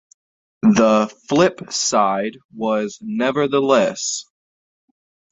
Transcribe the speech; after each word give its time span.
The 0.63 1.15
flip 1.29 1.71
side 1.71 2.39
was 2.51 2.97
"Nevertheless". 3.03 4.25